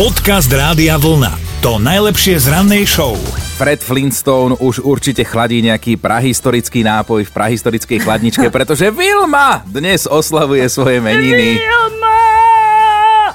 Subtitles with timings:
[0.00, 1.60] Podcast Rádia Vlna.
[1.60, 3.20] To najlepšie z rannej show.
[3.60, 10.64] Fred Flintstone už určite chladí nejaký prahistorický nápoj v prahistorickej chladničke, pretože Vilma dnes oslavuje
[10.72, 11.60] svoje meniny.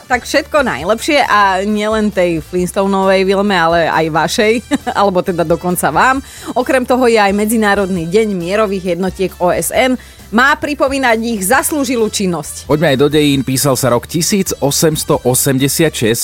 [0.05, 4.53] Tak všetko najlepšie a nielen tej Flintstoneovej Vilme, ale aj vašej,
[5.01, 6.21] alebo teda dokonca vám.
[6.53, 9.97] Okrem toho je aj Medzinárodný deň mierových jednotiek OSN.
[10.29, 12.69] Má pripomínať ich zaslúžilú činnosť.
[12.69, 14.61] Poďme aj do dejín, písal sa rok 1886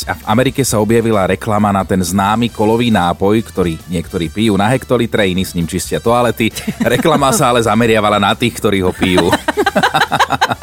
[0.06, 4.70] a v Amerike sa objavila reklama na ten známy kolový nápoj, ktorý niektorí pijú na
[4.70, 6.54] hektolitre, iní s ním čistia toalety.
[6.94, 9.26] Reklama sa ale zameriavala na tých, ktorí ho pijú.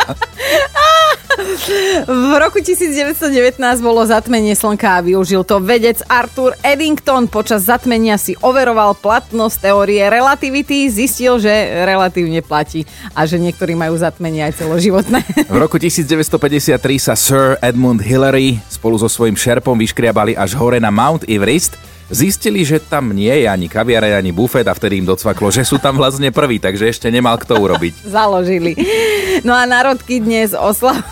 [2.07, 7.27] V roku 1919 bolo zatmenie slnka a využil to vedec Arthur Eddington.
[7.27, 11.51] Počas zatmenia si overoval platnosť teórie relativity, zistil, že
[11.85, 15.21] relatívne platí a že niektorí majú zatmenie aj celoživotné.
[15.51, 20.95] V roku 1953 sa Sir Edmund Hillary spolu so svojím šerpom vyškriabali až hore na
[20.95, 21.75] Mount Everest,
[22.09, 25.77] Zistili, že tam nie je ani kaviare, ani bufet a vtedy im docvaklo, že sú
[25.77, 28.01] tam vlastne prví, takže ešte nemal kto urobiť.
[28.16, 28.73] Založili.
[29.45, 31.04] No a národky dnes oslav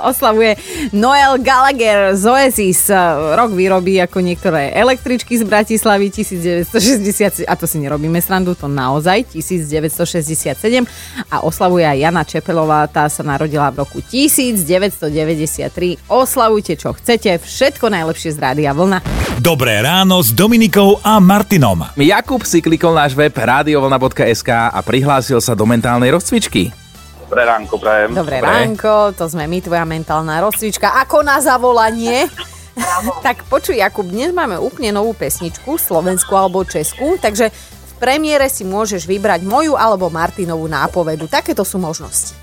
[0.10, 0.56] oslavuje
[0.92, 2.90] Noel Gallagher z Oasis.
[3.34, 9.24] Rok vyrobí ako niektoré električky z Bratislavy 1960, a to si nerobíme srandu, to naozaj
[9.30, 10.86] 1967
[11.30, 15.98] a oslavuje aj Jana Čepelová, tá sa narodila v roku 1993.
[16.10, 19.00] Oslavujte čo chcete, všetko najlepšie z Rádia Vlna.
[19.42, 21.82] Dobré ráno s Dominikou a Martinom.
[21.98, 26.83] Jakub si klikol náš web radiovlna.sk a prihlásil sa do mentálnej rozcvičky.
[27.24, 28.12] Dobré ránko, prajem.
[28.12, 28.52] Dobré Dobre.
[28.52, 30.92] ránko, to sme my, tvoja mentálna rozcvička.
[31.08, 32.28] Ako na zavolanie?
[33.26, 38.68] tak počuj, Jakub, dnes máme úplne novú pesničku, slovenskú alebo českú, takže v premiére si
[38.68, 41.24] môžeš vybrať moju alebo Martinovú nápovedu.
[41.24, 42.36] Takéto sú možnosti.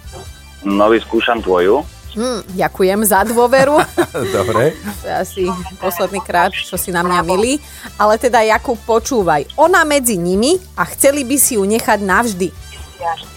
[0.65, 1.85] No, vyskúšam tvoju.
[2.17, 3.85] Hm, ďakujem za dôveru.
[4.35, 4.73] Dobre.
[5.01, 5.43] To je asi
[5.77, 7.61] posledný krát, čo si na mňa milí.
[8.01, 9.45] Ale teda, Jakub, počúvaj.
[9.61, 12.49] Ona medzi nimi a chceli by si ju nechať navždy.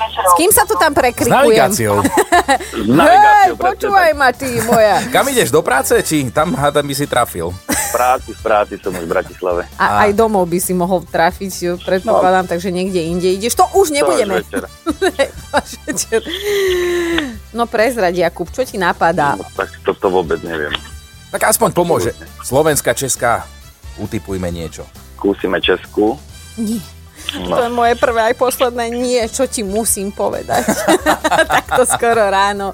[0.04, 1.32] S kým sa tu tam S prekrikujem?
[1.34, 1.96] navigáciou.
[2.00, 2.08] S
[2.74, 4.18] Hej, navigáciou, presne počúvaj tak.
[4.18, 4.96] ma, ty moja.
[5.14, 5.94] Kam ideš, do práce?
[5.98, 7.48] Či tam hádam by si trafil?
[7.50, 9.62] V práci, v práci som už v Bratislave.
[9.76, 13.54] A aj domov by si mohol trafiť, predpokladám, takže niekde inde ideš.
[13.54, 14.42] To už nebudeme.
[14.42, 14.66] To
[15.52, 16.20] až večer.
[17.54, 19.38] No prezrať, Jakub, čo ti napadá?
[19.38, 20.74] No, tak toto vôbec neviem.
[21.30, 22.10] Tak aspoň pomôže.
[22.42, 23.46] Slovenská, Česká,
[23.94, 24.82] utipujme niečo.
[25.14, 26.18] Skúsime Česku.
[26.58, 26.82] Nie.
[27.34, 27.56] No.
[27.56, 30.62] To je moje prvé aj posledné nie, čo ti musím povedať.
[31.58, 32.72] Takto skoro ráno.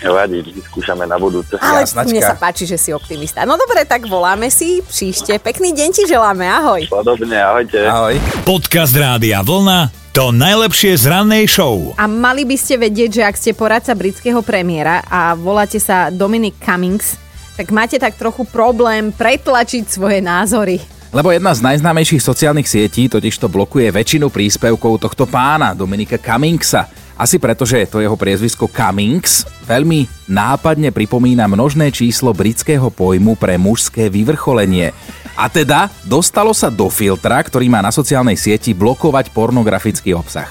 [0.00, 1.60] Vadí, vyskúšame na budúce.
[1.60, 2.08] Ale Jasnačka.
[2.08, 3.44] mne sa páči, že si optimista.
[3.44, 5.36] No dobre, tak voláme si príšte.
[5.36, 6.88] Pekný deň ti želáme, ahoj.
[6.88, 7.84] Podobne, ahojte.
[7.84, 8.16] Ahoj.
[8.48, 9.92] Podcast Rádia Vlna.
[10.16, 11.92] To najlepšie z rannej show.
[12.00, 16.56] A mali by ste vedieť, že ak ste poradca britského premiéra a voláte sa Dominic
[16.58, 17.14] Cummings,
[17.54, 20.80] tak máte tak trochu problém pretlačiť svoje názory.
[21.10, 26.86] Lebo jedna z najznámejších sociálnych sietí totižto blokuje väčšinu príspevkov tohto pána, Dominika Cummingsa.
[27.18, 33.58] Asi preto, že to jeho priezvisko Cummings veľmi nápadne pripomína množné číslo britského pojmu pre
[33.58, 34.94] mužské vyvrcholenie.
[35.34, 40.46] A teda dostalo sa do filtra, ktorý má na sociálnej sieti blokovať pornografický obsah.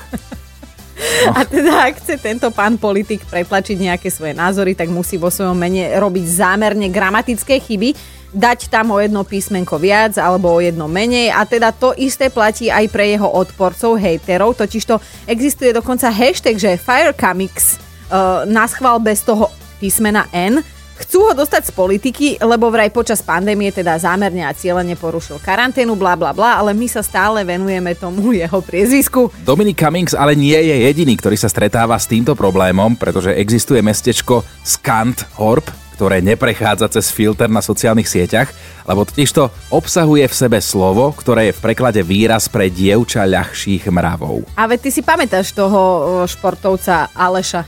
[1.37, 5.55] A teda, ak chce tento pán politik pretlačiť nejaké svoje názory, tak musí vo svojom
[5.55, 7.95] mene robiť zámerne gramatické chyby,
[8.29, 11.33] dať tam o jedno písmenko viac alebo o jedno menej.
[11.33, 16.77] A teda to isté platí aj pre jeho odporcov, hejterov, totižto existuje dokonca hashtag, že
[16.77, 17.81] Firecomics
[18.11, 19.49] uh, naschval bez toho
[19.81, 20.61] písmena N,
[20.99, 25.95] Chcú ho dostať z politiky, lebo vraj počas pandémie teda zámerne a cieľene porušil karanténu,
[25.95, 29.31] bla bla bla, ale my sa stále venujeme tomu jeho priezvisku.
[29.47, 34.43] Dominic Cummings ale nie je jediný, ktorý sa stretáva s týmto problémom, pretože existuje mestečko
[34.59, 38.51] Scant Horp, ktoré neprechádza cez filter na sociálnych sieťach,
[38.87, 44.47] lebo totižto obsahuje v sebe slovo, ktoré je v preklade výraz pre dievča ľahších mravov.
[44.55, 47.67] A veď ty si pamätáš toho o, športovca Aleša.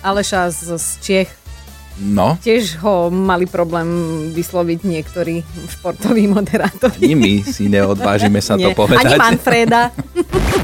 [0.00, 1.39] Aleša z, z Čiech.
[2.00, 3.88] No, Tiež ho mali problém
[4.32, 6.96] vysloviť niektorí športoví moderátori.
[6.96, 9.20] ani my si neodvážime sa to povedať.
[9.20, 9.92] Ani Manfreda.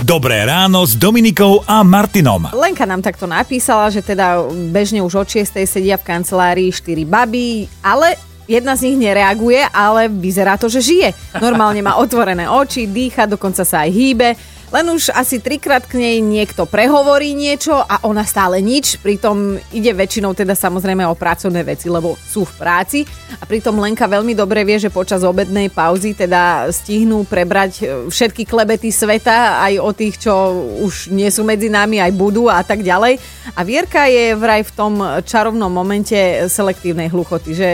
[0.00, 2.48] Dobré ráno s Dominikou a Martinom.
[2.56, 5.60] Lenka nám takto napísala, že teda bežne už od 6.
[5.68, 8.16] sedia v kancelárii 4 baby, ale
[8.48, 11.08] jedna z nich nereaguje, ale vyzerá to, že žije.
[11.42, 14.28] Normálne má otvorené oči, dýcha, dokonca sa aj hýbe.
[14.74, 19.94] Len už asi trikrát k nej niekto prehovorí niečo a ona stále nič, pritom ide
[19.94, 22.98] väčšinou teda samozrejme o pracovné veci, lebo sú v práci
[23.38, 28.48] a pritom Lenka veľmi dobre vie, že počas obednej pauzy teda stihnú prebrať e, všetky
[28.48, 30.34] klebety sveta, aj o tých, čo
[30.82, 33.20] už nie sú medzi nami, aj budú a tak ďalej.
[33.54, 36.16] A Vierka je vraj v tom čarovnom momente
[36.48, 37.68] selektívnej hluchoty, že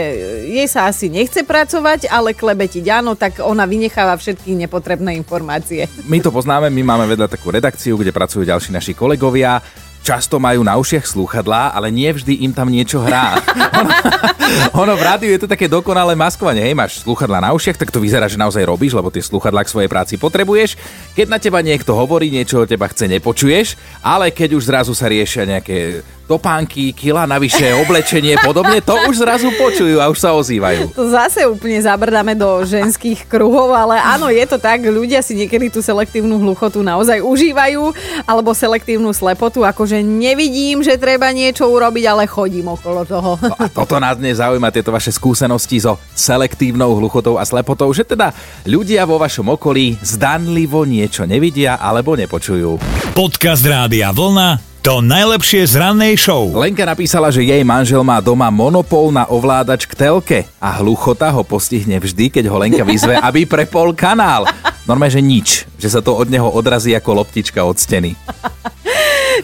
[0.51, 5.87] jej sa asi nechce pracovať, ale klebetiť áno, tak ona vynecháva všetky nepotrebné informácie.
[6.05, 9.63] My to poznáme, my máme vedľa takú redakciu, kde pracujú ďalší naši kolegovia
[10.03, 13.39] často majú na ušiach slúchadlá, ale nie vždy im tam niečo hrá.
[13.55, 13.89] ono,
[14.83, 16.59] ono v rádiu je to také dokonalé maskovanie.
[16.59, 19.71] Hej, máš slúchadlá na ušiach, tak to vyzerá, že naozaj robíš, lebo tie slúchadlá k
[19.71, 20.75] svojej práci potrebuješ.
[21.15, 25.07] Keď na teba niekto hovorí, niečo o teba chce, nepočuješ, ale keď už zrazu sa
[25.07, 30.95] riešia nejaké topánky, kila navyše, oblečenie, podobne, to už zrazu počujú a už sa ozývajú.
[30.95, 35.67] To zase úplne zabrdáme do ženských kruhov, ale áno, je to tak, ľudia si niekedy
[35.67, 37.91] tú selektívnu hluchotu naozaj užívajú,
[38.23, 43.31] alebo selektívnu slepotu, akože nevidím, že treba niečo urobiť, ale chodím okolo toho.
[43.43, 48.07] No a toto nás dnes zaujíma, tieto vaše skúsenosti so selektívnou hluchotou a slepotou, že
[48.07, 48.31] teda
[48.65, 52.79] ľudia vo vašom okolí zdanlivo niečo nevidia alebo nepočujú.
[53.13, 56.51] Podcast Rádia Vlna to najlepšie z rannej show.
[56.51, 61.39] Lenka napísala, že jej manžel má doma monopol na ovládač k telke a hluchota ho
[61.39, 64.43] postihne vždy, keď ho Lenka vyzve, aby prepol kanál.
[64.83, 68.11] Normálne, že nič, že sa to od neho odrazí ako loptička od steny.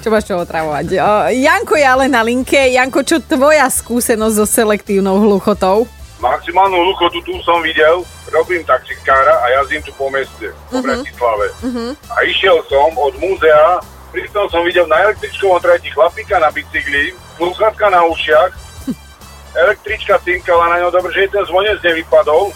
[0.03, 0.99] čo máš čo otravovať.
[1.31, 2.59] Janko je ale na linke.
[2.75, 5.87] Janko, čo tvoja skúsenosť so selektívnou hluchotou?
[6.19, 10.83] Maximálnu hluchotu tu som videl, robím taxikára a jazdím tu po meste, po uh-huh.
[10.83, 11.47] Bratislave.
[11.63, 11.95] Uh-huh.
[12.11, 13.79] A išiel som od múzea
[14.09, 18.51] Pritom som videl na električkovom trati chlapíka na bicykli, sluchatka na ušiach,
[19.63, 22.49] električka cinkala na ňo, dobre, že ten zvonec nevypadol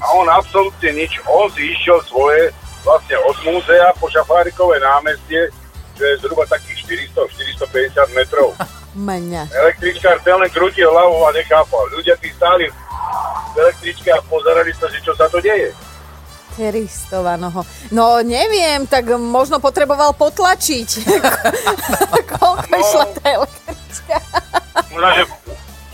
[0.00, 2.52] a on absolútne nič, on si išiel svoje
[2.84, 5.52] vlastne od múzea po Šafárikové námestie,
[5.96, 8.56] čo je zhruba takých 400-450 metrov.
[8.90, 9.46] Mňa.
[9.54, 11.86] Električkár ten len krútil a nechápal.
[11.94, 12.66] Ľudia tí stáli
[13.54, 15.70] v električke a pozerali sa, že čo sa to deje.
[16.56, 17.62] Kristovanoho.
[17.94, 20.88] No neviem, tak možno potreboval potlačiť.
[22.34, 24.16] Koľko no, išla tá električka?
[24.90, 25.22] Možno, že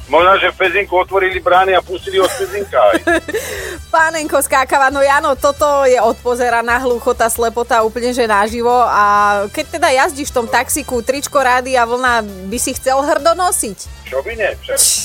[0.07, 3.03] Možno, že v Pezinku otvorili brány a pustili od Pezinka aj.
[3.95, 9.05] Pánenko skákava, no Jano, toto je odpozeraná hluchota, slepota úplne že naživo a
[9.51, 13.96] keď teda jazdíš v tom taxiku, tričko rády a vlna by si chcel hrdo nosiť?
[14.07, 14.51] Čo by nie?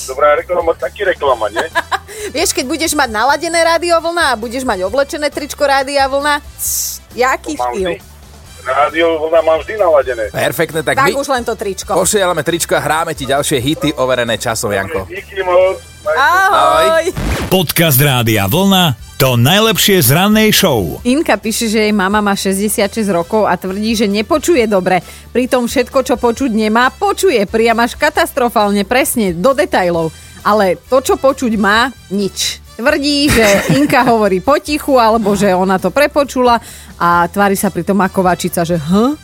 [0.06, 1.66] Dobrá reklama, taký reklama, nie?
[2.36, 6.38] Vieš, keď budeš mať naladené rádio vlna a budeš mať oblečené tričko rádia vlna,
[7.18, 7.98] jaký štýl?
[7.98, 8.12] Vždy.
[8.62, 10.24] Rádio vlna mám vždy naladené.
[10.30, 11.98] Perfektne, tak, tak my už len to tričko.
[11.98, 15.02] Pošielame tričko a hráme ti ďalšie hity overené časom, Janko.
[15.10, 15.91] Díky moc.
[16.02, 17.14] Ahoj.
[17.46, 20.98] Podcast Rádia Vlna to najlepšie z rannej show.
[21.06, 24.98] Inka píše, že jej mama má 66 rokov a tvrdí, že nepočuje dobre.
[25.30, 30.10] Pritom všetko, čo počuť nemá, počuje priam až katastrofálne presne, do detajlov.
[30.42, 32.58] Ale to, čo počuť má, nič.
[32.74, 33.46] Tvrdí, že
[33.78, 36.58] Inka hovorí potichu, alebo že ona to prepočula
[36.98, 39.14] a tvári sa pritom ako vačica, že hm?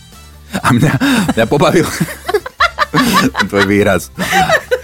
[0.63, 0.93] A mňa,
[1.35, 1.91] mňa pobavil
[3.51, 4.15] tvoj výraz.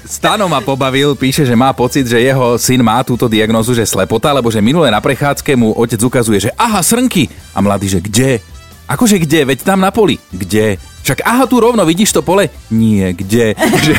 [0.04, 4.36] Stano ma pobavil, píše, že má pocit, že jeho syn má túto diagnozu, že slepota,
[4.36, 7.32] lebo že minulé na prechádzke mu otec ukazuje, že aha, srnky.
[7.56, 8.44] A mladý, že kde?
[8.84, 9.48] Akože kde?
[9.48, 10.20] Veď tam na poli.
[10.28, 10.76] Kde?
[11.04, 12.52] Však aha, tu rovno, vidíš to pole?
[12.68, 13.56] Nie, kde?
[13.88, 13.96] že,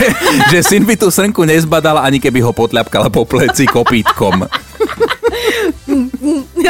[0.53, 4.45] že syn by tú srnku nezbadal, ani keby ho potľapkala po pleci kopítkom.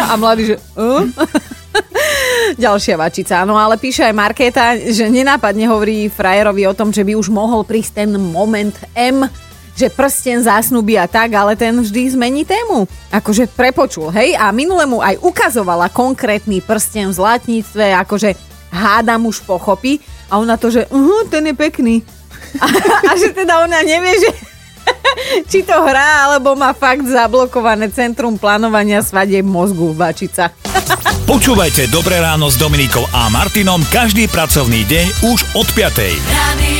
[0.05, 0.55] A mladý, že...
[0.79, 1.03] Uh?
[2.55, 7.11] Ďalšia vačica, no ale píše aj Markéta, že nenápadne hovorí frajerovi o tom, že by
[7.19, 9.27] už mohol prísť ten moment M,
[9.75, 12.87] že prsten zásnubí a tak, ale ten vždy zmení tému.
[13.11, 14.39] Akože prepočul, hej?
[14.39, 18.39] A minule mu aj ukazovala konkrétny prsten v zlatníctve, akože
[18.71, 19.99] hádam už pochopí
[20.31, 21.95] a ona to, že uh, ten je pekný.
[22.63, 22.65] A,
[23.09, 24.31] a že teda ona nevie, že
[25.51, 30.51] či to hrá, alebo má fakt zablokované centrum plánovania svadie mozgu Vačica.
[31.31, 35.97] Počúvajte Dobré ráno s Dominikou a Martinom každý pracovný deň už od 5.
[36.29, 36.74] Radio